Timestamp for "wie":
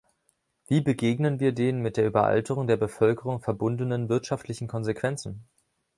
0.65-0.81